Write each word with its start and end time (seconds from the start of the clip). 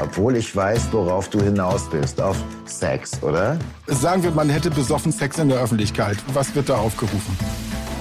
Obwohl 0.00 0.36
ich 0.36 0.54
weiß, 0.54 0.88
worauf 0.92 1.28
du 1.28 1.40
hinaus 1.40 1.88
bist. 1.88 2.20
Auf 2.20 2.36
Sex, 2.66 3.22
oder? 3.22 3.58
Sagen 3.86 4.22
wir, 4.22 4.30
man 4.30 4.48
hätte 4.48 4.70
besoffen 4.70 5.12
Sex 5.12 5.38
in 5.38 5.48
der 5.48 5.58
Öffentlichkeit. 5.58 6.18
Was 6.32 6.54
wird 6.54 6.68
da 6.68 6.76
aufgerufen? 6.76 7.36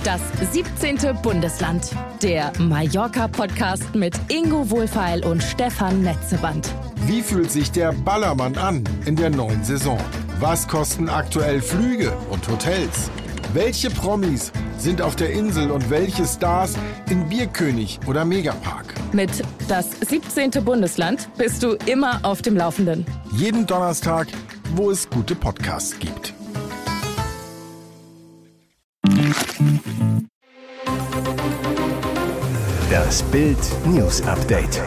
Das 0.04 0.22
17. 0.52 0.98
Bundesland. 1.22 1.96
Der 2.22 2.52
Mallorca-Podcast 2.60 3.96
mit 3.96 4.20
Ingo 4.28 4.70
Wohlfeil 4.70 5.24
und 5.26 5.42
Stefan 5.42 6.02
Netzeband. 6.02 6.70
Wie 7.08 7.22
fühlt 7.22 7.50
sich 7.52 7.72
der 7.72 7.94
Ballermann 7.94 8.58
an 8.58 8.84
in 9.06 9.16
der 9.16 9.30
neuen 9.30 9.64
Saison? 9.64 9.98
Was 10.40 10.68
kosten 10.68 11.08
aktuell 11.08 11.62
Flüge 11.62 12.12
und 12.30 12.46
Hotels? 12.50 13.10
Welche 13.54 13.90
Promis 13.90 14.52
sind 14.78 15.02
auf 15.02 15.16
der 15.16 15.32
Insel 15.32 15.72
und 15.72 15.90
welche 15.90 16.26
Stars 16.26 16.76
in 17.10 17.30
Bierkönig 17.30 18.00
oder 18.06 18.26
Megapark? 18.26 18.93
Mit 19.14 19.44
das 19.68 19.92
17. 19.92 20.50
Bundesland 20.66 21.30
bist 21.38 21.62
du 21.62 21.78
immer 21.86 22.20
auf 22.24 22.42
dem 22.42 22.58
Laufenden. 22.58 23.06
Jeden 23.32 23.68
Donnerstag, 23.68 24.28
wo 24.76 24.90
es 24.90 25.08
gute 25.08 25.36
Podcasts 25.36 25.98
gibt. 26.00 26.34
Das 32.90 33.22
Bild 33.24 33.58
News 33.86 34.22
Update. 34.24 34.82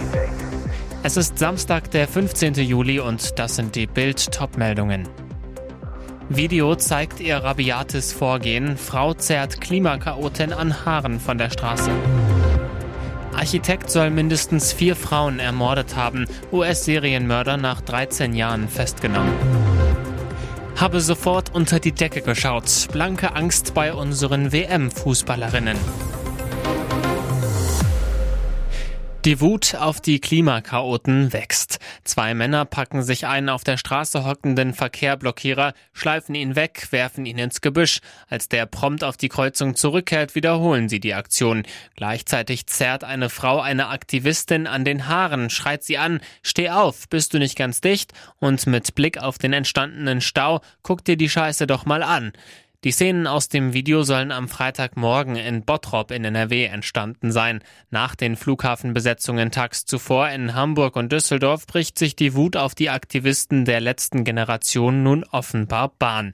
Es 1.05 1.17
ist 1.17 1.39
Samstag, 1.39 1.93
der 1.93 2.09
15. 2.09 2.55
Juli 2.55 2.99
und 2.99 3.39
das 3.39 3.55
sind 3.55 3.77
die 3.77 3.87
Bild 3.87 4.33
Topmeldungen. 4.33 5.09
Video 6.29 6.75
zeigt 6.75 7.21
ihr 7.21 7.37
rabiates 7.37 8.13
Vorgehen. 8.13 8.77
Frau 8.77 9.15
zerrt 9.15 9.61
Klimakaotin 9.61 10.53
an 10.53 10.85
Haaren 10.85 11.21
von 11.21 11.39
der 11.39 11.51
Straße. 11.51 11.93
Architekt 13.37 13.91
soll 13.91 14.11
mindestens 14.11 14.73
vier 14.73 14.97
Frauen 14.97 15.39
ermordet 15.39 15.95
haben. 15.95 16.27
US-Serienmörder 16.53 17.59
nach 17.59 17.83
13 17.83 18.35
Jahren 18.35 18.69
festgenommen. 18.69 19.33
Habe 20.77 21.01
sofort 21.01 21.55
unter 21.55 21.79
die 21.79 21.93
Decke 21.93 22.23
geschaut. 22.23 22.89
Blanke 22.93 23.35
Angst 23.35 23.75
bei 23.75 23.93
unseren 23.93 24.53
WM-Fußballerinnen. 24.53 25.77
Die 29.27 29.41
Wut 29.41 29.75
auf 29.75 30.01
die 30.01 30.21
Klimakaoten 30.21 31.33
wächst. 31.33 31.81
Zwei 32.05 32.33
Männer 32.33 32.65
packen 32.65 33.03
sich 33.03 33.27
einen 33.27 33.49
auf 33.49 33.65
der 33.65 33.77
Straße 33.77 34.25
hockenden 34.25 34.73
Verkehrblockierer, 34.73 35.75
schleifen 35.93 36.37
ihn 36.37 36.55
weg, 36.55 36.87
werfen 36.93 37.27
ihn 37.27 37.37
ins 37.37 37.61
Gebüsch. 37.61 37.99
Als 38.29 38.49
der 38.49 38.67
prompt 38.67 39.03
auf 39.03 39.17
die 39.17 39.29
Kreuzung 39.29 39.75
zurückkehrt, 39.75 40.37
wiederholen 40.37 40.89
sie 40.89 41.01
die 41.01 41.15
Aktion. 41.15 41.65
Gleichzeitig 41.97 42.69
zerrt 42.69 43.03
eine 43.03 43.29
Frau 43.29 43.59
eine 43.59 43.89
Aktivistin 43.89 44.69
an 44.69 44.85
den 44.85 45.09
Haaren, 45.09 45.51
schreit 45.51 45.83
sie 45.83 45.99
an, 45.99 46.21
steh 46.43 46.71
auf, 46.71 47.09
bist 47.09 47.35
du 47.35 47.41
nicht 47.41 47.59
ganz 47.59 47.81
dicht? 47.81 48.13
Und 48.39 48.69
mit 48.69 48.95
Blick 48.95 49.19
auf 49.19 49.39
den 49.39 49.53
entstandenen 49.53 50.21
Stau, 50.21 50.61
guck 50.85 51.05
dir 51.05 51.17
die 51.17 51.29
Scheiße 51.29 51.67
doch 51.67 51.85
mal 51.85 52.05
an. 52.05 52.33
Die 52.87 52.93
Szenen 52.93 53.27
aus 53.27 53.49
dem 53.49 53.73
Video 53.73 54.05
sollen 54.05 54.31
am 54.31 54.49
Freitagmorgen 54.49 55.35
in 55.35 55.65
Bottrop 55.65 56.13
in 56.13 56.25
NRW 56.25 56.67
entstanden 56.67 57.33
sein. 57.33 57.65
Nach 57.91 58.15
den 58.15 58.37
Flughafenbesetzungen 58.37 59.51
tags 59.51 59.87
zuvor 59.87 60.29
in 60.29 60.55
Hamburg 60.55 60.95
und 60.95 61.11
Düsseldorf 61.11 61.67
bricht 61.67 61.99
sich 61.99 62.15
die 62.15 62.35
Wut 62.37 62.57
auf 62.57 62.77
die 62.77 62.89
Aktivisten 62.89 63.65
der 63.65 63.81
letzten 63.81 64.23
Generation 64.23 65.03
nun 65.03 65.25
offenbar 65.25 65.95
Bahn. 65.99 66.31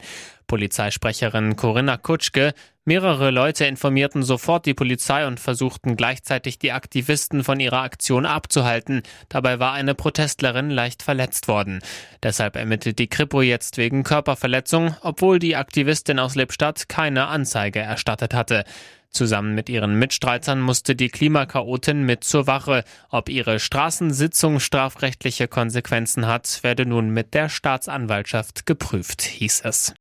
Polizeisprecherin 0.47 1.57
Corinna 1.57 1.97
Kutschke, 1.97 2.53
mehrere 2.85 3.31
Leute 3.31 3.65
informierten 3.65 4.23
sofort 4.23 4.67
die 4.67 4.75
Polizei 4.75 5.27
und 5.27 5.41
versuchten 5.41 5.97
gleichzeitig 5.97 6.59
die 6.59 6.73
Aktivisten 6.73 7.45
von 7.45 7.61
ihrer 7.61 7.83
Aktion 7.83 8.27
abzuhalten. 8.27 9.03
Dabei 9.29 9.59
war 9.59 9.73
eine 9.73 9.95
Protestlerin 9.95 10.71
leicht 10.71 11.03
verletzt 11.03 11.49
worden. 11.49 11.81
Deshalb 12.23 12.57
ermittelt 12.57 12.99
die 12.99 13.09
Kripo 13.09 13.43
jetzt 13.43 13.77
wegen 13.77 14.03
Körperverletzung, 14.03 14.97
obwohl 15.03 15.39
die 15.39 15.57
Aktivistin 15.57 16.19
aus 16.19 16.35
Lippstadt 16.35 16.89
keine 16.89 17.27
Anzeige 17.29 17.81
erstattet 17.81 18.35
hatte. 18.35 18.65
Zusammen 19.11 19.55
mit 19.55 19.69
ihren 19.69 19.99
Mitstreitern 19.99 20.61
musste 20.61 20.97
die 20.97 21.11
Klimakaotin 21.11 22.03
mit 22.03 22.25
zur 22.25 22.47
Wache. 22.47 22.83
Ob 23.11 23.29
ihre 23.29 23.61
Straßensitzung 23.61 24.59
strafrechtliche 24.59 25.49
Konsequenzen 25.49 26.27
hat, 26.27 26.61
werde 26.63 26.87
nun 26.87 27.11
mit 27.11 27.35
der 27.35 27.51
Staatsanwaltschaft 27.51 28.65
geprüft, 28.65 29.21
hieß 29.21 29.63
es. 29.65 29.93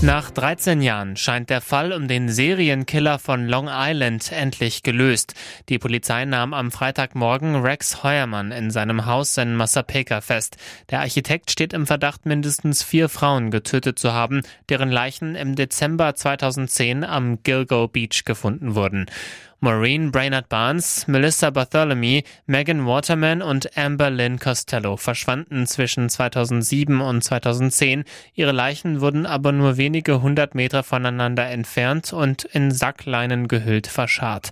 Nach 0.00 0.30
13 0.30 0.80
Jahren 0.80 1.16
scheint 1.16 1.50
der 1.50 1.60
Fall 1.60 1.92
um 1.92 2.06
den 2.06 2.28
Serienkiller 2.28 3.18
von 3.18 3.48
Long 3.48 3.68
Island 3.68 4.30
endlich 4.30 4.84
gelöst. 4.84 5.34
Die 5.68 5.80
Polizei 5.80 6.24
nahm 6.24 6.54
am 6.54 6.70
Freitagmorgen 6.70 7.56
Rex 7.56 8.04
Heuermann 8.04 8.52
in 8.52 8.70
seinem 8.70 9.06
Haus 9.06 9.36
in 9.38 9.56
Massapequa 9.56 10.20
fest. 10.20 10.56
Der 10.90 11.00
Architekt 11.00 11.50
steht 11.50 11.72
im 11.72 11.84
Verdacht, 11.84 12.26
mindestens 12.26 12.84
vier 12.84 13.08
Frauen 13.08 13.50
getötet 13.50 13.98
zu 13.98 14.12
haben, 14.12 14.42
deren 14.68 14.90
Leichen 14.90 15.34
im 15.34 15.56
Dezember 15.56 16.14
2010 16.14 17.02
am 17.02 17.42
Gilgo 17.42 17.88
Beach 17.88 18.22
gefunden 18.24 18.76
wurden. 18.76 19.06
Maureen 19.60 20.12
Brainerd 20.12 20.48
Barnes, 20.48 21.08
Melissa 21.08 21.50
Bartholomew, 21.50 22.20
Megan 22.46 22.86
Waterman 22.86 23.42
und 23.42 23.76
Amber 23.76 24.08
Lynn 24.08 24.38
Costello 24.38 24.96
verschwanden 24.96 25.66
zwischen 25.66 26.08
2007 26.08 27.00
und 27.00 27.24
2010. 27.24 28.04
Ihre 28.34 28.52
Leichen 28.52 29.00
wurden 29.00 29.26
aber 29.26 29.50
nur 29.50 29.76
wenige 29.76 30.22
hundert 30.22 30.54
Meter 30.54 30.84
voneinander 30.84 31.50
entfernt 31.50 32.12
und 32.12 32.44
in 32.44 32.70
Sackleinen 32.70 33.48
gehüllt 33.48 33.88
verscharrt. 33.88 34.50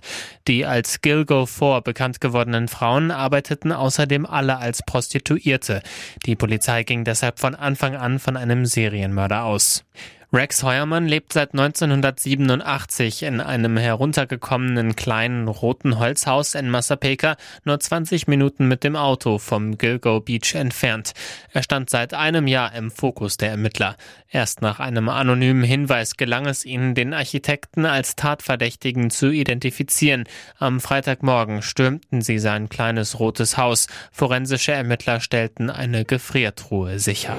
Die 0.49 0.65
als 0.65 0.99
Gilgo 0.99 1.45
4 1.45 1.79
bekannt 1.85 2.19
gewordenen 2.19 2.67
Frauen 2.67 3.09
arbeiteten 3.09 3.71
außerdem 3.71 4.25
alle 4.25 4.57
als 4.57 4.83
Prostituierte. 4.83 5.83
Die 6.25 6.35
Polizei 6.35 6.83
ging 6.83 7.05
deshalb 7.05 7.39
von 7.39 7.55
Anfang 7.55 7.95
an 7.95 8.19
von 8.19 8.35
einem 8.35 8.65
Serienmörder 8.65 9.45
aus. 9.45 9.85
Rex 10.33 10.61
Heuermann 10.61 11.07
lebt 11.07 11.31
seit 11.31 11.53
1987 11.53 13.23
in 13.23 13.39
einem 13.39 13.77
heruntergekommenen 13.77 14.97
kleinen 14.97 15.47
roten 15.47 15.99
Holzhaus 15.99 16.53
in 16.53 16.69
Massapequa, 16.69 17.37
nur 17.63 17.79
20 17.79 18.27
Minuten 18.27 18.67
mit 18.67 18.83
dem 18.83 18.97
Auto 18.97 19.37
vom 19.37 19.77
Gilgo 19.77 20.19
Beach 20.19 20.53
entfernt. 20.55 21.13
Er 21.53 21.63
stand 21.63 21.89
seit 21.89 22.13
einem 22.13 22.45
Jahr 22.45 22.75
im 22.75 22.91
Fokus 22.91 23.37
der 23.37 23.51
Ermittler. 23.51 23.95
Erst 24.29 24.61
nach 24.61 24.81
einem 24.81 25.07
anonymen 25.07 25.63
Hinweis 25.63 26.17
gelang 26.17 26.45
es 26.45 26.65
ihnen, 26.65 26.93
den 26.93 27.13
Architekten 27.13 27.85
als 27.85 28.17
Tatverdächtigen 28.17 29.09
zu 29.09 29.31
identifizieren. 29.31 30.25
Am 30.59 30.81
Freitagmorgen 30.81 31.61
stürmten 31.61 32.21
sie 32.21 32.39
sein 32.39 32.67
kleines 32.67 33.21
rotes 33.21 33.55
Haus. 33.55 33.87
Forensische 34.11 34.73
Ermittler 34.73 35.21
stellten 35.21 35.69
eine 35.69 36.03
Gefriertruhe 36.03 36.99
sicher. 36.99 37.37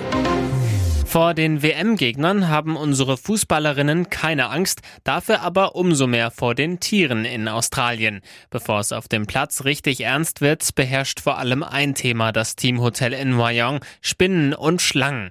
Vor 1.08 1.32
den 1.32 1.62
WM-Gegnern 1.62 2.48
haben 2.48 2.76
unsere 2.76 3.16
Fußballerinnen 3.16 4.10
keine 4.10 4.50
Angst, 4.50 4.82
dafür 5.04 5.40
aber 5.40 5.74
umso 5.74 6.06
mehr 6.06 6.30
vor 6.30 6.54
den 6.54 6.80
Tieren 6.80 7.24
in 7.24 7.48
Australien. 7.48 8.20
Bevor 8.50 8.80
es 8.80 8.92
auf 8.92 9.08
dem 9.08 9.26
Platz 9.26 9.64
richtig 9.64 10.02
ernst 10.02 10.42
wird, 10.42 10.74
beherrscht 10.74 11.20
vor 11.20 11.38
allem 11.38 11.62
ein 11.62 11.94
Thema 11.94 12.30
das 12.30 12.56
Teamhotel 12.56 13.14
in 13.14 13.38
Wyong, 13.38 13.80
Spinnen 14.02 14.52
und 14.52 14.82
Schlangen. 14.82 15.30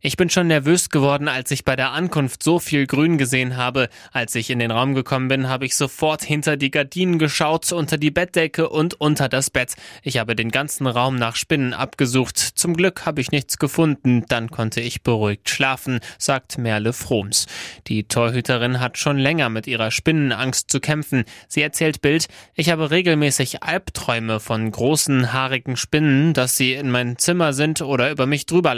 Ich 0.00 0.16
bin 0.16 0.30
schon 0.30 0.46
nervös 0.46 0.90
geworden, 0.90 1.26
als 1.26 1.50
ich 1.50 1.64
bei 1.64 1.74
der 1.74 1.90
Ankunft 1.90 2.44
so 2.44 2.60
viel 2.60 2.86
Grün 2.86 3.18
gesehen 3.18 3.56
habe. 3.56 3.88
Als 4.12 4.36
ich 4.36 4.48
in 4.48 4.60
den 4.60 4.70
Raum 4.70 4.94
gekommen 4.94 5.26
bin, 5.26 5.48
habe 5.48 5.66
ich 5.66 5.74
sofort 5.74 6.22
hinter 6.22 6.56
die 6.56 6.70
Gardinen 6.70 7.18
geschaut, 7.18 7.72
unter 7.72 7.98
die 7.98 8.12
Bettdecke 8.12 8.68
und 8.68 8.94
unter 9.00 9.28
das 9.28 9.50
Bett. 9.50 9.74
Ich 10.04 10.18
habe 10.18 10.36
den 10.36 10.52
ganzen 10.52 10.86
Raum 10.86 11.16
nach 11.16 11.34
Spinnen 11.34 11.74
abgesucht. 11.74 12.38
Zum 12.38 12.74
Glück 12.74 13.06
habe 13.06 13.20
ich 13.20 13.32
nichts 13.32 13.58
gefunden. 13.58 14.24
Dann 14.28 14.52
konnte 14.52 14.80
ich 14.80 15.02
beruhigt 15.02 15.50
schlafen, 15.50 15.98
sagt 16.16 16.58
Merle 16.58 16.92
Froms. 16.92 17.46
Die 17.88 18.04
Torhüterin 18.04 18.78
hat 18.78 18.98
schon 18.98 19.18
länger 19.18 19.48
mit 19.48 19.66
ihrer 19.66 19.90
Spinnenangst 19.90 20.70
zu 20.70 20.78
kämpfen. 20.78 21.24
Sie 21.48 21.62
erzählt 21.62 22.02
Bild, 22.02 22.28
ich 22.54 22.70
habe 22.70 22.92
regelmäßig 22.92 23.64
Albträume 23.64 24.38
von 24.38 24.70
großen, 24.70 25.32
haarigen 25.32 25.76
Spinnen, 25.76 26.34
dass 26.34 26.56
sie 26.56 26.74
in 26.74 26.88
mein 26.88 27.18
Zimmer 27.18 27.52
sind 27.52 27.82
oder 27.82 28.12
über 28.12 28.26
mich 28.26 28.46
drüber. 28.46 28.68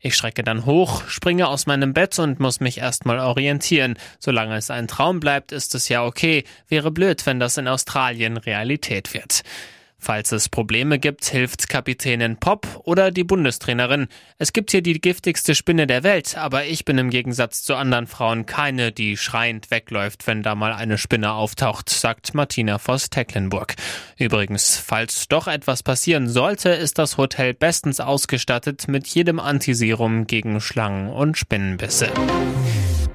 Ich 0.00 0.14
schrecke 0.14 0.35
strecke 0.36 0.44
dann 0.44 0.66
hoch, 0.66 1.08
springe 1.08 1.48
aus 1.48 1.64
meinem 1.66 1.94
Bett 1.94 2.18
und 2.18 2.40
muss 2.40 2.60
mich 2.60 2.78
erstmal 2.78 3.20
orientieren. 3.20 3.96
Solange 4.18 4.56
es 4.56 4.70
ein 4.70 4.86
Traum 4.86 5.18
bleibt, 5.18 5.50
ist 5.50 5.74
es 5.74 5.88
ja 5.88 6.04
okay. 6.04 6.44
Wäre 6.68 6.90
blöd, 6.90 7.24
wenn 7.24 7.40
das 7.40 7.56
in 7.56 7.66
Australien 7.66 8.36
Realität 8.36 9.14
wird. 9.14 9.42
Falls 9.98 10.30
es 10.30 10.48
Probleme 10.48 10.98
gibt, 10.98 11.24
hilft 11.24 11.68
Kapitänin 11.68 12.36
Pop 12.36 12.66
oder 12.84 13.10
die 13.10 13.24
Bundestrainerin. 13.24 14.08
Es 14.38 14.52
gibt 14.52 14.70
hier 14.70 14.82
die 14.82 15.00
giftigste 15.00 15.54
Spinne 15.54 15.86
der 15.86 16.02
Welt, 16.02 16.36
aber 16.36 16.64
ich 16.66 16.84
bin 16.84 16.98
im 16.98 17.10
Gegensatz 17.10 17.62
zu 17.62 17.74
anderen 17.74 18.06
Frauen 18.06 18.46
keine, 18.46 18.92
die 18.92 19.16
schreiend 19.16 19.70
wegläuft, 19.70 20.26
wenn 20.26 20.42
da 20.42 20.54
mal 20.54 20.72
eine 20.72 20.98
Spinne 20.98 21.32
auftaucht, 21.32 21.88
sagt 21.88 22.34
Martina 22.34 22.78
Voss-Tecklenburg. 22.78 23.74
Übrigens, 24.18 24.76
falls 24.76 25.28
doch 25.28 25.48
etwas 25.48 25.82
passieren 25.82 26.28
sollte, 26.28 26.68
ist 26.68 26.98
das 26.98 27.16
Hotel 27.16 27.54
bestens 27.54 27.98
ausgestattet 27.98 28.88
mit 28.88 29.06
jedem 29.06 29.40
Antiserum 29.40 30.26
gegen 30.26 30.60
Schlangen 30.60 31.08
und 31.08 31.38
Spinnenbisse. 31.38 32.10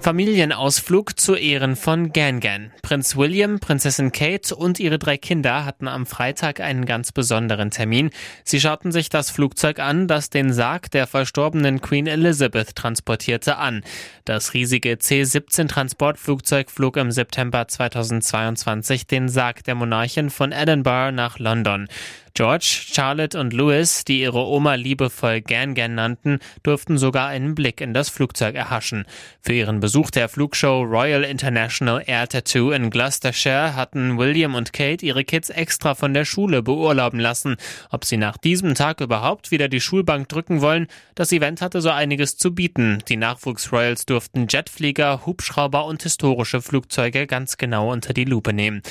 Familienausflug 0.02 1.20
zu 1.20 1.36
Ehren 1.36 1.76
von 1.76 2.12
Gangan. 2.12 2.72
Prinz 2.82 3.16
William, 3.16 3.60
Prinzessin 3.60 4.12
Kate 4.12 4.56
und 4.56 4.80
ihre 4.80 4.98
drei 4.98 5.16
Kinder 5.16 5.64
hatten 5.64 5.88
am 5.88 6.08
Freitag 6.08 6.60
einen 6.60 6.86
ganz 6.86 7.12
besonderen 7.12 7.70
Termin. 7.70 8.10
Sie 8.44 8.60
schauten 8.60 8.92
sich 8.92 9.10
das 9.10 9.30
Flugzeug 9.30 9.78
an, 9.78 10.08
das 10.08 10.32
den 10.32 10.54
Sarg 10.54 10.90
der 10.90 11.06
verstorbenen 11.06 11.82
Queen 11.82 12.08
Elizabeth 12.08 12.76
transportierte, 12.76 13.58
an. 13.58 13.84
Das 14.26 14.56
riesige 14.56 14.98
C-17 14.98 15.68
Transportflugzeug 15.68 16.72
flog 16.72 16.98
im 16.98 17.12
September 17.12 17.68
2022 17.68 19.06
den 19.06 19.30
Sarg 19.30 19.64
der 19.66 19.76
Monarchin 19.76 20.32
von 20.32 20.52
Edinburgh 20.52 21.12
nach 21.12 21.38
London. 21.38 21.88
George, 22.34 22.84
Charlotte 22.94 23.38
und 23.38 23.54
Louis, 23.54 24.06
die 24.06 24.22
ihre 24.22 24.46
Oma 24.46 24.76
liebevoll 24.76 25.42
Gan 25.42 25.76
Gan 25.76 25.96
nannten, 25.96 26.40
durften 26.64 26.98
sogar 26.98 27.28
einen 27.28 27.56
Blick 27.56 27.82
in 27.82 27.94
das 27.94 28.10
Flugzeug 28.10 28.56
erhaschen. 28.56 29.06
Für 29.42 29.54
ihren 29.54 29.80
Besuch 29.80 30.12
der 30.12 30.30
Flugshow 30.30 30.84
Royal 30.84 31.24
International 31.24 32.02
Air 32.06 32.28
Tattoo 32.28 32.72
in 32.72 32.90
Gloucestershire 32.90 33.76
hatten 33.76 34.18
William 34.18 34.56
und 34.56 34.72
Kate 34.72 35.06
ihre 35.06 35.24
Kids 35.24 35.50
extra 35.50 35.94
von 35.94 36.14
der 36.14 36.26
Schule 36.26 36.62
beurlauben 36.64 37.20
lassen. 37.20 37.58
Ob 37.90 38.06
sie 38.06 38.18
nach 38.18 38.38
diesem 38.38 38.76
Tag 38.76 39.02
überhaupt 39.02 39.52
wieder 39.52 39.68
die 39.68 39.82
Schulbank 39.82 40.30
drücken 40.30 40.62
wollen, 40.62 40.88
das 41.16 41.32
Event 41.32 41.62
hatte 41.62 41.82
so 41.82 41.90
einiges 41.90 42.38
zu 42.38 42.56
bieten. 42.56 43.04
Die 43.10 43.18
Nachwuchs-Royals 43.18 44.06
durften 44.06 44.48
Jetflieger, 44.50 45.26
Hubschrauber 45.26 45.86
und 45.86 46.04
historische 46.04 46.62
Flugzeuge 46.62 47.28
ganz 47.28 47.58
genau 47.58 47.92
unter 47.92 48.14
die 48.14 48.26
Lupe 48.26 48.54
nehmen. 48.54 48.82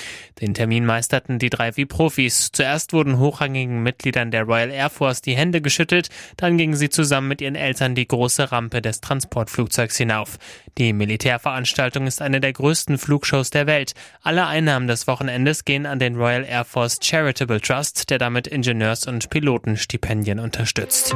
Den 0.40 0.54
Termin 0.54 0.84
meisterten 0.84 1.38
die 1.38 1.50
drei 1.50 1.76
wie 1.76 1.86
Profis. 1.86 2.50
Zuerst 2.52 2.92
wurden 2.92 3.18
hochrangigen 3.30 3.82
Mitgliedern 3.82 4.30
der 4.30 4.42
Royal 4.42 4.70
Air 4.70 4.90
Force 4.90 5.22
die 5.22 5.36
Hände 5.36 5.60
geschüttelt, 5.60 6.08
dann 6.36 6.58
gingen 6.58 6.74
sie 6.74 6.90
zusammen 6.90 7.28
mit 7.28 7.40
ihren 7.40 7.54
Eltern 7.54 7.94
die 7.94 8.06
große 8.06 8.50
Rampe 8.50 8.82
des 8.82 9.00
Transportflugzeugs 9.00 9.96
hinauf. 9.96 10.38
Die 10.78 10.92
Militärveranstaltung 10.92 12.06
ist 12.06 12.22
eine 12.22 12.40
der 12.40 12.52
größten 12.52 12.98
Flugshows 12.98 13.50
der 13.50 13.66
Welt. 13.66 13.94
Alle 14.22 14.46
Einnahmen 14.46 14.88
des 14.88 15.06
Wochenendes 15.06 15.64
gehen 15.64 15.86
an 15.86 15.98
den 15.98 16.16
Royal 16.16 16.44
Air 16.44 16.64
Force 16.64 16.98
Charitable 17.00 17.60
Trust, 17.60 18.10
der 18.10 18.18
damit 18.18 18.46
Ingenieurs- 18.46 19.06
und 19.06 19.30
Pilotenstipendien 19.30 20.40
unterstützt. 20.40 21.14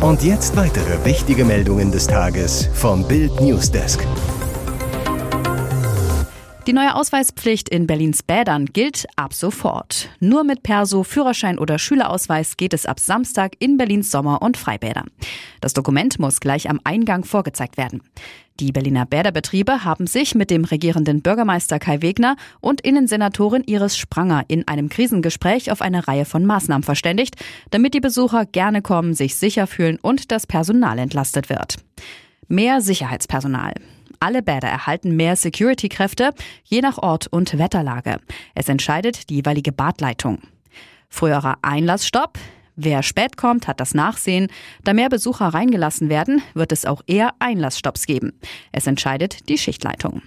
Und 0.00 0.22
jetzt 0.22 0.54
weitere 0.54 1.04
wichtige 1.04 1.44
Meldungen 1.44 1.90
des 1.90 2.06
Tages 2.06 2.68
vom 2.74 3.08
Bild 3.08 3.40
Newsdesk. 3.40 4.06
Die 6.66 6.72
neue 6.72 6.94
Ausweispflicht 6.94 7.68
in 7.68 7.86
Berlins 7.86 8.22
Bädern 8.22 8.64
gilt 8.64 9.04
ab 9.16 9.34
sofort. 9.34 10.08
Nur 10.18 10.44
mit 10.44 10.62
Perso, 10.62 11.02
Führerschein 11.02 11.58
oder 11.58 11.78
Schülerausweis 11.78 12.56
geht 12.56 12.72
es 12.72 12.86
ab 12.86 12.98
Samstag 12.98 13.52
in 13.58 13.76
Berlins 13.76 14.10
Sommer- 14.10 14.40
und 14.40 14.56
Freibäder. 14.56 15.04
Das 15.60 15.74
Dokument 15.74 16.18
muss 16.18 16.40
gleich 16.40 16.70
am 16.70 16.80
Eingang 16.82 17.24
vorgezeigt 17.24 17.76
werden. 17.76 18.00
Die 18.60 18.72
Berliner 18.72 19.04
Bäderbetriebe 19.04 19.84
haben 19.84 20.06
sich 20.06 20.34
mit 20.34 20.48
dem 20.48 20.64
regierenden 20.64 21.20
Bürgermeister 21.20 21.78
Kai 21.78 22.00
Wegner 22.00 22.36
und 22.62 22.80
Innensenatorin 22.80 23.64
Iris 23.64 23.98
Spranger 23.98 24.44
in 24.48 24.66
einem 24.66 24.88
Krisengespräch 24.88 25.70
auf 25.70 25.82
eine 25.82 26.08
Reihe 26.08 26.24
von 26.24 26.46
Maßnahmen 26.46 26.82
verständigt, 26.82 27.36
damit 27.72 27.92
die 27.92 28.00
Besucher 28.00 28.46
gerne 28.46 28.80
kommen, 28.80 29.12
sich 29.12 29.36
sicher 29.36 29.66
fühlen 29.66 29.98
und 30.00 30.32
das 30.32 30.46
Personal 30.46 30.98
entlastet 30.98 31.50
wird. 31.50 31.76
Mehr 32.48 32.80
Sicherheitspersonal. 32.80 33.74
Alle 34.24 34.42
Bäder 34.42 34.68
erhalten 34.68 35.16
mehr 35.16 35.36
Security-Kräfte, 35.36 36.30
je 36.64 36.80
nach 36.80 36.96
Ort 36.96 37.26
und 37.26 37.58
Wetterlage. 37.58 38.20
Es 38.54 38.70
entscheidet 38.70 39.28
die 39.28 39.34
jeweilige 39.34 39.70
Badleitung. 39.70 40.38
Früherer 41.10 41.58
Einlassstopp. 41.60 42.38
Wer 42.74 43.02
spät 43.02 43.36
kommt, 43.36 43.68
hat 43.68 43.80
das 43.80 43.92
Nachsehen. 43.92 44.48
Da 44.82 44.94
mehr 44.94 45.10
Besucher 45.10 45.48
reingelassen 45.48 46.08
werden, 46.08 46.40
wird 46.54 46.72
es 46.72 46.86
auch 46.86 47.02
eher 47.06 47.34
Einlassstopps 47.38 48.06
geben. 48.06 48.32
Es 48.72 48.86
entscheidet 48.86 49.50
die 49.50 49.58
Schichtleitung. 49.58 50.22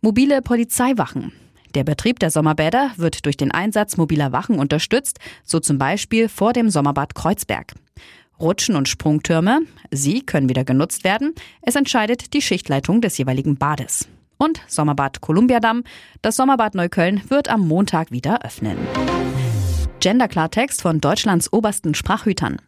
Mobile 0.00 0.42
Polizeiwachen. 0.42 1.30
Der 1.76 1.84
Betrieb 1.84 2.18
der 2.18 2.32
Sommerbäder 2.32 2.90
wird 2.96 3.24
durch 3.24 3.36
den 3.36 3.52
Einsatz 3.52 3.96
mobiler 3.96 4.32
Wachen 4.32 4.58
unterstützt, 4.58 5.20
so 5.44 5.60
zum 5.60 5.78
Beispiel 5.78 6.28
vor 6.28 6.52
dem 6.52 6.70
Sommerbad 6.70 7.14
Kreuzberg. 7.14 7.74
Rutschen 8.40 8.76
und 8.76 8.88
Sprungtürme, 8.88 9.60
sie 9.90 10.22
können 10.22 10.48
wieder 10.48 10.64
genutzt 10.64 11.04
werden. 11.04 11.34
Es 11.62 11.76
entscheidet 11.76 12.34
die 12.34 12.42
Schichtleitung 12.42 13.00
des 13.00 13.18
jeweiligen 13.18 13.56
Bades. 13.56 14.08
Und 14.36 14.60
Sommerbad 14.68 15.20
Kolumbiadamm, 15.20 15.82
das 16.22 16.36
Sommerbad 16.36 16.74
Neukölln 16.74 17.22
wird 17.28 17.48
am 17.48 17.66
Montag 17.66 18.12
wieder 18.12 18.44
öffnen. 18.44 18.78
Gender-Klartext 20.00 20.80
von 20.80 21.00
Deutschlands 21.00 21.52
obersten 21.52 21.94
Sprachhütern. 21.94 22.58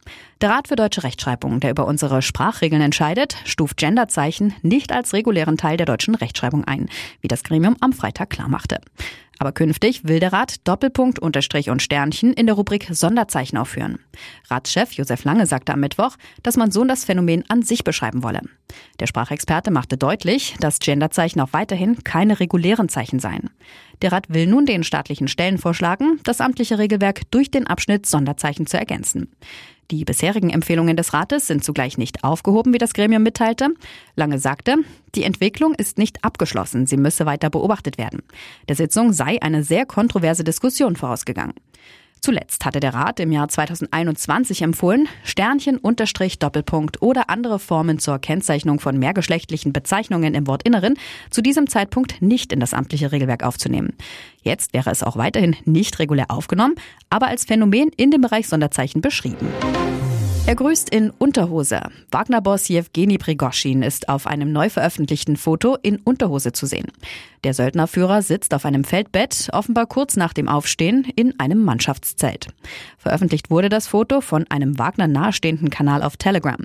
Der 0.41 0.49
Rat 0.49 0.67
für 0.67 0.75
deutsche 0.75 1.03
Rechtschreibung, 1.03 1.61
der 1.61 1.71
über 1.71 1.87
unsere 1.87 2.21
Sprachregeln 2.21 2.81
entscheidet, 2.81 3.37
stuft 3.45 3.77
Genderzeichen 3.77 4.53
nicht 4.63 4.91
als 4.91 5.13
regulären 5.13 5.55
Teil 5.55 5.77
der 5.77 5.85
deutschen 5.85 6.15
Rechtschreibung 6.15 6.65
ein, 6.65 6.89
wie 7.21 7.29
das 7.29 7.43
Gremium 7.43 7.77
am 7.79 7.93
Freitag 7.93 8.31
klarmachte. 8.31 8.81
Aber 9.41 9.53
künftig 9.53 10.07
will 10.07 10.19
der 10.19 10.33
Rat 10.33 10.67
Doppelpunkt, 10.67 11.17
Unterstrich 11.17 11.71
und 11.71 11.81
Sternchen 11.81 12.31
in 12.31 12.45
der 12.45 12.53
Rubrik 12.53 12.89
Sonderzeichen 12.91 13.57
aufführen. 13.57 13.97
Ratschef 14.51 14.91
Josef 14.91 15.23
Lange 15.23 15.47
sagte 15.47 15.73
am 15.73 15.79
Mittwoch, 15.79 16.15
dass 16.43 16.57
man 16.57 16.69
so 16.69 16.83
das 16.83 17.05
Phänomen 17.05 17.43
an 17.47 17.63
sich 17.63 17.83
beschreiben 17.83 18.21
wolle. 18.21 18.41
Der 18.99 19.07
Sprachexperte 19.07 19.71
machte 19.71 19.97
deutlich, 19.97 20.53
dass 20.59 20.77
Genderzeichen 20.77 21.41
auch 21.41 21.53
weiterhin 21.53 22.03
keine 22.03 22.39
regulären 22.39 22.87
Zeichen 22.87 23.17
seien. 23.17 23.49
Der 24.01 24.11
Rat 24.11 24.29
will 24.29 24.47
nun 24.47 24.65
den 24.65 24.83
staatlichen 24.83 25.27
Stellen 25.27 25.57
vorschlagen, 25.57 26.19
das 26.23 26.41
amtliche 26.41 26.79
Regelwerk 26.79 27.21
durch 27.31 27.51
den 27.51 27.67
Abschnitt 27.67 28.05
Sonderzeichen 28.05 28.65
zu 28.65 28.77
ergänzen. 28.77 29.29
Die 29.91 30.05
bisherigen 30.05 30.49
Empfehlungen 30.49 30.95
des 30.95 31.13
Rates 31.13 31.47
sind 31.47 31.65
zugleich 31.65 31.97
nicht 31.97 32.23
aufgehoben, 32.23 32.73
wie 32.73 32.77
das 32.77 32.93
Gremium 32.93 33.23
mitteilte. 33.23 33.69
Lange 34.15 34.39
sagte, 34.39 34.77
die 35.15 35.23
Entwicklung 35.23 35.73
ist 35.75 35.97
nicht 35.97 36.23
abgeschlossen, 36.23 36.87
sie 36.87 36.95
müsse 36.95 37.25
weiter 37.25 37.49
beobachtet 37.49 37.97
werden. 37.97 38.23
Der 38.69 38.77
Sitzung 38.77 39.11
sei 39.11 39.41
eine 39.41 39.63
sehr 39.63 39.85
kontroverse 39.85 40.45
Diskussion 40.45 40.95
vorausgegangen. 40.95 41.55
Zuletzt 42.23 42.65
hatte 42.65 42.79
der 42.79 42.93
Rat 42.93 43.19
im 43.19 43.31
Jahr 43.31 43.47
2021 43.47 44.61
empfohlen, 44.61 45.07
Sternchen, 45.23 45.79
Unterstrich, 45.79 46.37
Doppelpunkt 46.37 47.01
oder 47.01 47.31
andere 47.31 47.57
Formen 47.57 47.97
zur 47.97 48.19
Kennzeichnung 48.19 48.79
von 48.79 48.99
mehrgeschlechtlichen 48.99 49.73
Bezeichnungen 49.73 50.35
im 50.35 50.45
Wortinneren 50.45 50.99
zu 51.31 51.41
diesem 51.41 51.67
Zeitpunkt 51.67 52.21
nicht 52.21 52.53
in 52.53 52.59
das 52.59 52.75
amtliche 52.75 53.11
Regelwerk 53.11 53.43
aufzunehmen. 53.43 53.97
Jetzt 54.43 54.71
wäre 54.71 54.91
es 54.91 55.01
auch 55.01 55.17
weiterhin 55.17 55.55
nicht 55.65 55.97
regulär 55.97 56.29
aufgenommen, 56.29 56.75
aber 57.09 57.25
als 57.25 57.45
Phänomen 57.45 57.89
in 57.97 58.11
dem 58.11 58.21
Bereich 58.21 58.47
Sonderzeichen 58.47 59.01
beschrieben. 59.01 59.47
Er 60.47 60.55
grüßt 60.55 60.89
in 60.89 61.11
Unterhose. 61.11 61.81
Wagner-Boss 62.09 62.67
Jewgeni 62.67 63.19
Prigoschin 63.19 63.83
ist 63.83 64.09
auf 64.09 64.25
einem 64.25 64.51
neu 64.51 64.69
veröffentlichten 64.69 65.37
Foto 65.37 65.77
in 65.81 65.97
Unterhose 65.97 66.51
zu 66.51 66.65
sehen. 66.65 66.87
Der 67.43 67.53
Söldnerführer 67.53 68.23
sitzt 68.23 68.53
auf 68.55 68.65
einem 68.65 68.83
Feldbett, 68.83 69.49
offenbar 69.53 69.85
kurz 69.85 70.17
nach 70.17 70.33
dem 70.33 70.49
Aufstehen, 70.49 71.05
in 71.15 71.39
einem 71.39 71.63
Mannschaftszelt. 71.63 72.47
Veröffentlicht 72.97 73.51
wurde 73.51 73.69
das 73.69 73.87
Foto 73.87 74.19
von 74.19 74.45
einem 74.49 74.79
Wagner 74.79 75.07
nahestehenden 75.07 75.69
Kanal 75.69 76.01
auf 76.01 76.17
Telegram. 76.17 76.59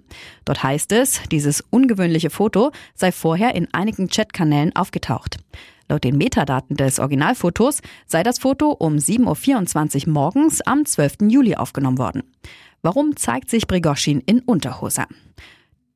Dort 0.47 0.63
heißt 0.63 0.91
es, 0.93 1.21
dieses 1.31 1.63
ungewöhnliche 1.71 2.31
Foto 2.31 2.73
sei 2.95 3.13
vorher 3.13 3.55
in 3.55 3.69
einigen 3.73 4.09
Chatkanälen 4.09 4.75
aufgetaucht. 4.75 5.37
Laut 5.89 6.03
den 6.03 6.17
Metadaten 6.17 6.77
des 6.77 6.99
Originalfotos 6.99 7.81
sei 8.07 8.23
das 8.23 8.39
Foto 8.41 8.71
um 8.73 8.97
7.24 8.97 10.07
Uhr 10.07 10.13
morgens 10.15 10.61
am 10.63 10.85
12. 10.85 11.19
Juli 11.29 11.55
aufgenommen 11.55 11.99
worden. 11.99 12.23
Warum 12.87 13.17
zeigt 13.17 13.51
sich 13.51 13.67
Brigoschin 13.67 14.21
in 14.21 14.39
Unterhose? 14.39 15.07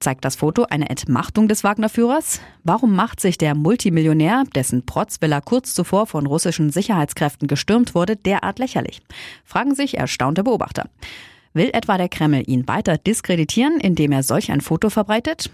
Zeigt 0.00 0.24
das 0.24 0.34
Foto 0.34 0.64
eine 0.64 0.90
Entmachtung 0.90 1.46
des 1.46 1.62
Wagner-Führers? 1.62 2.40
Warum 2.64 2.96
macht 2.96 3.20
sich 3.20 3.38
der 3.38 3.54
Multimillionär, 3.54 4.42
dessen 4.56 4.84
Protzvilla 4.84 5.40
kurz 5.40 5.72
zuvor 5.72 6.08
von 6.08 6.26
russischen 6.26 6.70
Sicherheitskräften 6.70 7.46
gestürmt 7.46 7.94
wurde, 7.94 8.16
derart 8.16 8.58
lächerlich? 8.58 9.02
Fragen 9.44 9.76
sich 9.76 9.98
erstaunte 9.98 10.42
Beobachter. 10.42 10.90
Will 11.52 11.70
etwa 11.72 11.96
der 11.96 12.08
Kreml 12.08 12.42
ihn 12.44 12.66
weiter 12.66 12.98
diskreditieren, 12.98 13.78
indem 13.78 14.10
er 14.10 14.24
solch 14.24 14.50
ein 14.50 14.60
Foto 14.60 14.90
verbreitet? 14.90 15.48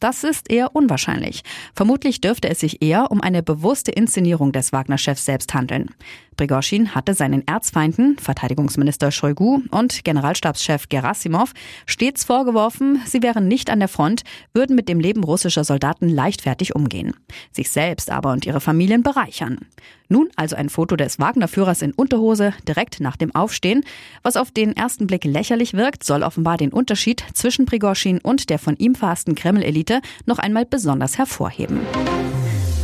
Das 0.00 0.24
ist 0.24 0.50
eher 0.50 0.74
unwahrscheinlich. 0.74 1.42
Vermutlich 1.74 2.22
dürfte 2.22 2.48
es 2.48 2.60
sich 2.60 2.80
eher 2.80 3.10
um 3.10 3.20
eine 3.20 3.42
bewusste 3.42 3.90
Inszenierung 3.90 4.52
des 4.52 4.72
Wagner-Chefs 4.72 5.26
selbst 5.26 5.52
handeln. 5.52 5.90
Prigoschin 6.38 6.94
hatte 6.94 7.14
seinen 7.14 7.46
Erzfeinden, 7.46 8.16
Verteidigungsminister 8.18 9.10
Shoigu 9.10 9.60
und 9.72 10.04
Generalstabschef 10.04 10.88
Gerasimov, 10.88 11.52
stets 11.84 12.24
vorgeworfen, 12.24 13.02
sie 13.04 13.22
wären 13.22 13.48
nicht 13.48 13.68
an 13.68 13.80
der 13.80 13.88
Front, 13.88 14.22
würden 14.54 14.76
mit 14.76 14.88
dem 14.88 15.00
Leben 15.00 15.24
russischer 15.24 15.64
Soldaten 15.64 16.08
leichtfertig 16.08 16.76
umgehen. 16.76 17.14
Sich 17.52 17.70
selbst 17.70 18.10
aber 18.10 18.32
und 18.32 18.46
ihre 18.46 18.60
Familien 18.60 19.02
bereichern. 19.02 19.66
Nun 20.08 20.28
also 20.36 20.54
ein 20.54 20.70
Foto 20.70 20.94
des 20.94 21.18
Wagner-Führers 21.18 21.82
in 21.82 21.92
Unterhose 21.92 22.54
direkt 22.66 23.00
nach 23.00 23.16
dem 23.16 23.34
Aufstehen. 23.34 23.84
Was 24.22 24.36
auf 24.36 24.52
den 24.52 24.76
ersten 24.76 25.08
Blick 25.08 25.24
lächerlich 25.24 25.74
wirkt, 25.74 26.04
soll 26.04 26.22
offenbar 26.22 26.56
den 26.56 26.72
Unterschied 26.72 27.24
zwischen 27.34 27.66
Prigoschin 27.66 28.20
und 28.22 28.48
der 28.48 28.60
von 28.60 28.76
ihm 28.76 28.94
verhassten 28.94 29.34
Kreml-Elite 29.34 30.00
noch 30.24 30.38
einmal 30.38 30.64
besonders 30.64 31.18
hervorheben. 31.18 31.80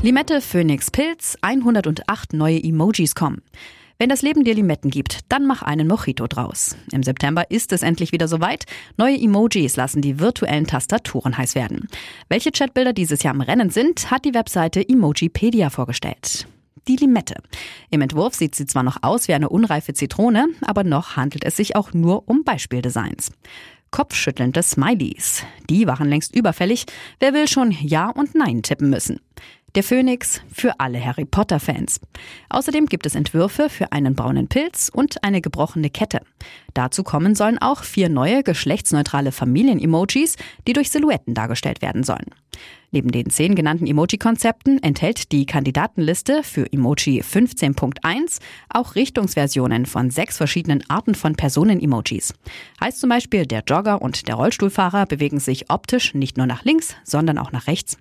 Limette, 0.05 0.43
Phoenix, 0.43 0.91
Pilz, 0.91 1.39
108 1.41 2.35
neue 2.35 2.63
Emojis 2.63 3.15
kommen. 3.15 3.41
Wenn 3.97 4.11
das 4.11 4.21
Leben 4.21 4.45
dir 4.45 4.55
Limetten 4.55 4.91
gibt, 4.91 5.21
dann 5.31 5.47
mach 5.47 5.63
einen 5.63 5.89
Mojito 5.89 6.27
draus. 6.27 6.77
Im 6.93 7.03
September 7.03 7.51
ist 7.51 7.73
es 7.73 7.81
endlich 7.81 8.13
wieder 8.13 8.29
soweit. 8.29 8.67
Neue 8.99 9.19
Emojis 9.19 9.77
lassen 9.77 10.03
die 10.03 10.21
virtuellen 10.21 10.67
Tastaturen 10.67 11.39
heiß 11.39 11.55
werden. 11.55 11.89
Welche 12.29 12.53
Chatbilder 12.53 12.93
dieses 12.93 13.23
Jahr 13.23 13.33
im 13.33 13.41
Rennen 13.41 13.71
sind, 13.71 14.11
hat 14.11 14.27
die 14.27 14.35
Webseite 14.35 14.87
Emojipedia 14.87 15.71
vorgestellt 15.71 16.47
die 16.87 16.97
Limette. 16.97 17.37
Im 17.89 18.03
Entwurf 18.03 18.35
sieht 18.35 18.55
sie 18.55 18.67
zwar 18.67 18.83
noch 18.83 18.99
aus 19.01 19.27
wie 19.27 19.33
eine 19.33 19.49
unreife 19.49 19.95
Zitrone, 19.95 20.49
aber 20.61 20.85
noch 20.85 21.17
handelt 21.17 21.43
es 21.43 21.57
sich 21.57 21.77
auch 21.77 21.95
nur 21.95 22.29
um 22.29 22.45
Beispieldesigns. 22.45 23.33
Kopfschüttelnde 23.91 24.63
Smileys. 24.63 25.45
Die 25.71 25.87
waren 25.87 26.11
längst 26.11 26.37
überfällig. 26.37 26.85
Wer 27.21 27.33
will 27.33 27.49
schon 27.49 27.71
Ja 27.71 28.11
und 28.11 28.35
Nein 28.35 28.63
tippen 28.63 28.91
müssen? 28.91 29.21
Der 29.75 29.83
Phönix 29.83 30.41
für 30.53 30.79
alle 30.79 31.05
Harry 31.05 31.25
Potter-Fans. 31.25 32.01
Außerdem 32.49 32.87
gibt 32.87 33.07
es 33.07 33.17
Entwürfe 33.17 33.69
für 33.69 33.91
einen 33.91 34.15
braunen 34.15 34.47
Pilz 34.47 34.89
und 34.89 35.25
eine 35.25 35.41
gebrochene 35.41 35.91
Kette. 35.91 36.21
Dazu 36.75 37.03
kommen 37.03 37.35
sollen 37.35 37.59
auch 37.59 37.83
vier 37.83 38.09
neue 38.09 38.45
geschlechtsneutrale 38.45 39.33
Familien-Emojis, 39.33 40.37
die 40.69 40.75
durch 40.75 40.91
Silhouetten 40.91 41.35
dargestellt 41.35 41.83
werden 41.83 42.05
sollen. 42.05 42.27
Neben 42.93 43.11
den 43.11 43.31
zehn 43.31 43.57
genannten 43.57 43.89
Emoji-Konzepten 43.89 44.81
enthält 44.81 45.33
die 45.33 45.45
Kandidatenliste 45.45 46.45
für 46.45 46.73
Emoji 46.73 47.23
15.1 47.23 48.39
auch 48.69 48.95
Richtungsversionen 48.95 49.87
von 49.87 50.11
sechs 50.11 50.37
verschiedenen 50.37 50.89
Arten 50.89 51.17
von 51.17 51.35
Personen-Emojis. 51.35 52.33
Heißt 52.81 53.01
zum 53.01 53.11
Beispiel, 53.11 53.47
der 53.47 53.65
Jogger 53.67 54.01
und 54.01 54.29
der 54.29 54.37
Rollstuhlfahrer 54.37 55.07
bewegen 55.07 55.41
sich 55.41 55.69
optisch 55.71 56.15
nicht 56.15 56.37
nur 56.37 56.47
nach 56.47 56.65
links, 56.65 56.95
sondern 57.03 57.39
auch 57.39 57.51
nach 57.51 57.67
rechts. 57.67 57.99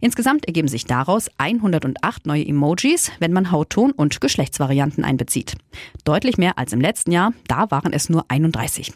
Insgesamt 0.00 0.46
ergeben 0.46 0.68
sich 0.68 0.84
daraus 0.84 1.30
108 1.38 2.26
neue 2.26 2.46
Emojis, 2.46 3.10
wenn 3.18 3.32
man 3.32 3.50
Hautton 3.50 3.92
und 3.92 4.20
Geschlechtsvarianten 4.20 5.04
einbezieht. 5.04 5.54
Deutlich 6.04 6.38
mehr 6.38 6.58
als 6.58 6.72
im 6.72 6.80
letzten 6.80 7.12
Jahr, 7.12 7.32
da 7.48 7.70
waren 7.70 7.92
es 7.92 8.08
nur 8.08 8.24
31. 8.28 8.92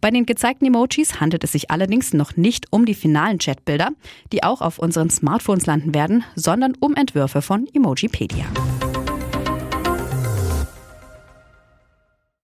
Bei 0.00 0.10
den 0.10 0.26
gezeigten 0.26 0.66
Emojis 0.66 1.20
handelt 1.20 1.42
es 1.42 1.52
sich 1.52 1.70
allerdings 1.70 2.12
noch 2.12 2.36
nicht 2.36 2.66
um 2.70 2.86
die 2.86 2.94
finalen 2.94 3.38
Chatbilder, 3.38 3.90
die 4.32 4.44
auch 4.44 4.60
auf 4.60 4.78
unseren 4.78 5.10
Smartphones 5.10 5.66
landen 5.66 5.92
werden, 5.92 6.24
sondern 6.36 6.74
um 6.78 6.94
Entwürfe 6.94 7.42
von 7.42 7.66
Emojipedia. 7.74 8.46